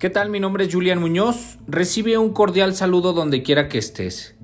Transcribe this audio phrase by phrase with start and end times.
[0.00, 0.30] ¿Qué tal?
[0.30, 1.58] Mi nombre es Julián Muñoz.
[1.68, 4.34] Recibe un cordial saludo donde quiera que estés.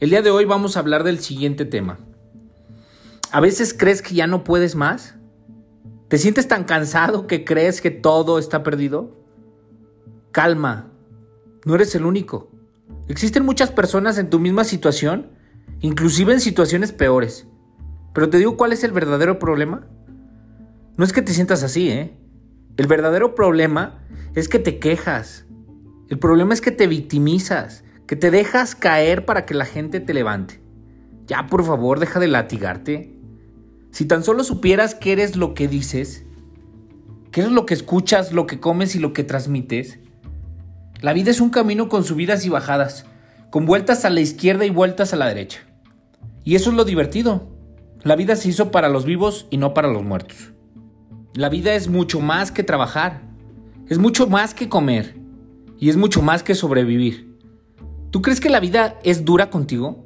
[0.00, 1.98] El día de hoy vamos a hablar del siguiente tema.
[3.30, 5.16] ¿A veces crees que ya no puedes más?
[6.08, 9.22] ¿Te sientes tan cansado que crees que todo está perdido?
[10.30, 10.90] Calma,
[11.66, 12.50] no eres el único.
[13.08, 15.32] Existen muchas personas en tu misma situación,
[15.80, 17.46] inclusive en situaciones peores.
[18.14, 19.86] Pero te digo cuál es el verdadero problema.
[20.96, 22.16] No es que te sientas así, ¿eh?
[22.76, 24.02] El verdadero problema
[24.34, 25.46] es que te quejas.
[26.08, 30.14] El problema es que te victimizas, que te dejas caer para que la gente te
[30.14, 30.62] levante.
[31.26, 33.18] Ya, por favor, deja de latigarte.
[33.90, 36.24] Si tan solo supieras qué eres lo que dices,
[37.30, 39.98] qué es lo que escuchas, lo que comes y lo que transmites.
[41.00, 43.06] La vida es un camino con subidas y bajadas,
[43.50, 45.60] con vueltas a la izquierda y vueltas a la derecha.
[46.44, 47.48] Y eso es lo divertido.
[48.02, 50.52] La vida se hizo para los vivos y no para los muertos.
[51.34, 53.22] La vida es mucho más que trabajar.
[53.88, 55.16] Es mucho más que comer
[55.78, 57.36] y es mucho más que sobrevivir.
[58.10, 60.04] ¿Tú crees que la vida es dura contigo?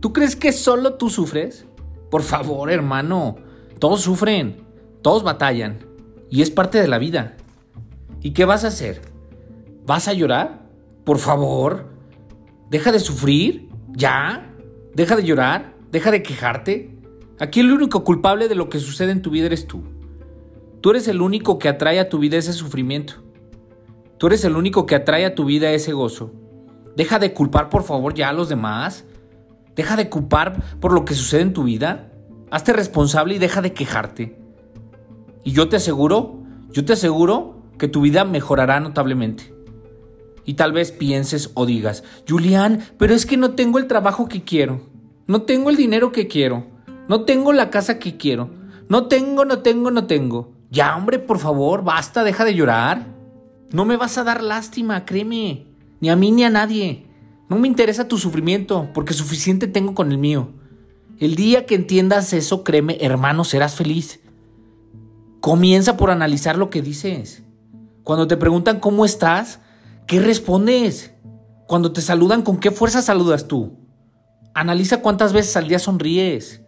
[0.00, 1.66] ¿Tú crees que solo tú sufres?
[2.10, 3.36] Por favor, hermano,
[3.78, 4.62] todos sufren,
[5.02, 5.78] todos batallan
[6.30, 7.36] y es parte de la vida.
[8.22, 9.02] ¿Y qué vas a hacer?
[9.84, 10.62] ¿Vas a llorar?
[11.04, 11.90] Por favor,
[12.70, 14.54] deja de sufrir, ya,
[14.94, 16.98] deja de llorar, deja de quejarte.
[17.38, 19.99] Aquí el único culpable de lo que sucede en tu vida eres tú.
[20.80, 23.14] Tú eres el único que atrae a tu vida ese sufrimiento.
[24.16, 26.32] Tú eres el único que atrae a tu vida ese gozo.
[26.96, 29.04] Deja de culpar por favor ya a los demás.
[29.76, 32.12] Deja de culpar por lo que sucede en tu vida.
[32.50, 34.38] Hazte responsable y deja de quejarte.
[35.44, 39.54] Y yo te aseguro, yo te aseguro que tu vida mejorará notablemente.
[40.46, 44.44] Y tal vez pienses o digas, Julián, pero es que no tengo el trabajo que
[44.44, 44.80] quiero.
[45.26, 46.66] No tengo el dinero que quiero.
[47.08, 48.50] No tengo la casa que quiero.
[48.88, 50.59] No tengo, no tengo, no tengo.
[50.70, 53.06] Ya, hombre, por favor, basta, deja de llorar.
[53.72, 55.66] No me vas a dar lástima, créeme.
[56.00, 57.06] Ni a mí ni a nadie.
[57.48, 60.50] No me interesa tu sufrimiento, porque suficiente tengo con el mío.
[61.18, 64.20] El día que entiendas eso, créeme, hermano, serás feliz.
[65.40, 67.42] Comienza por analizar lo que dices.
[68.04, 69.60] Cuando te preguntan cómo estás,
[70.06, 71.12] ¿qué respondes?
[71.66, 73.76] Cuando te saludan, ¿con qué fuerza saludas tú?
[74.54, 76.62] Analiza cuántas veces al día sonríes.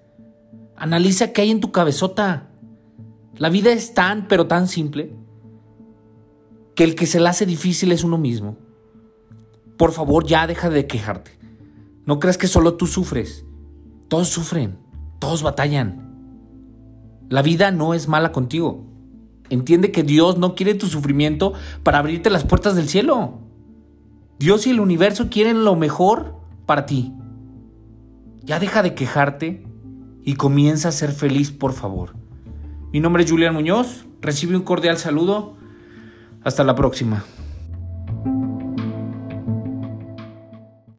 [0.77, 2.52] Analiza qué hay en tu cabezota.
[3.43, 5.17] La vida es tan, pero tan simple,
[6.77, 8.57] que el que se la hace difícil es uno mismo.
[9.77, 11.33] Por favor, ya deja de quejarte.
[12.07, 13.45] No creas que solo tú sufres.
[14.07, 14.79] Todos sufren,
[15.19, 17.27] todos batallan.
[17.31, 18.87] La vida no es mala contigo.
[19.51, 21.53] Entiende que Dios no quiere tu sufrimiento
[21.83, 23.41] para abrirte las puertas del cielo.
[24.39, 27.13] Dios y el universo quieren lo mejor para ti.
[28.45, 29.67] Ya deja de quejarte
[30.23, 32.22] y comienza a ser feliz, por favor.
[32.93, 35.57] Mi nombre es Julián Muñoz, recibe un cordial saludo.
[36.45, 37.25] Hasta la próxima.